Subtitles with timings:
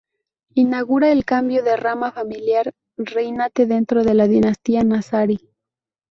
[0.55, 5.47] Inaugura el cambio de rama familiar reinante dentro de la dinastía nazarí.